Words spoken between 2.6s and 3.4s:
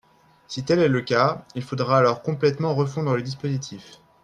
refondre le